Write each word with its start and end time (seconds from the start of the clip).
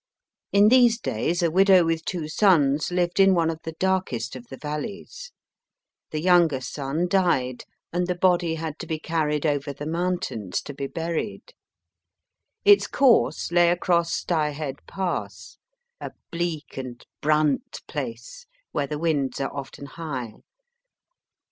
In 0.51 0.69
these 0.69 0.99
days, 0.99 1.43
a 1.43 1.51
widow 1.51 1.85
with 1.85 2.05
two 2.05 2.27
sons 2.27 2.89
lived 2.91 3.19
in 3.19 3.35
one 3.35 3.51
of 3.51 3.59
the 3.63 3.73
darkest 3.73 4.35
of 4.35 4.47
the 4.47 4.57
HALL 4.59 4.79
CA1NE 4.79 4.81
59 4.81 4.81
valleys. 4.89 5.31
The 6.09 6.21
younger 6.21 6.59
son 6.59 7.07
died, 7.07 7.65
and 7.93 8.07
the 8.07 8.15
body 8.17 8.55
had 8.55 8.79
to 8.79 8.87
be 8.87 8.97
carried 8.97 9.45
over 9.45 9.71
the 9.71 9.85
mountains 9.85 10.63
to 10.63 10.73
be 10.73 10.87
buried. 10.87 11.53
Its 12.65 12.87
course 12.87 13.51
lay 13.51 13.69
across 13.69 14.11
Sty 14.11 14.49
Head 14.49 14.77
Pass, 14.87 15.57
a 15.99 16.09
bleak 16.31 16.77
and 16.79 17.05
* 17.13 17.21
brant 17.21 17.83
place, 17.87 18.47
where 18.71 18.87
the 18.87 18.97
winds 18.97 19.39
are 19.39 19.55
often 19.55 19.85
high. 19.85 20.33